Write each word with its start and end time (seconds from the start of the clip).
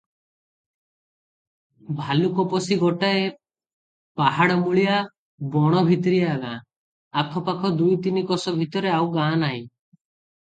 ଭାଲୁକପୋଷି 1.97 2.77
ଗୋଟାଏ 2.83 3.27
ପାହାଡ଼ମୂଳିଆ 4.21 4.95
ବଣଭିତିରିଆ 5.57 6.31
ଗାଁ, 6.45 6.55
ଆଖପାଖ 7.23 7.71
ଦୁଇ 7.83 7.99
ତିନି 8.07 8.25
କୋଶ 8.33 8.55
ଭିତରେ 8.57 8.95
ଆଉ 8.95 9.05
ଗାଁ 9.19 9.29
ନାହିଁ। 9.45 9.61